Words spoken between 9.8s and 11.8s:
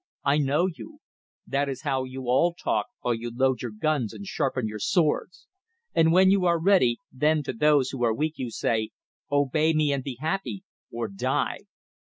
and be happy, or die!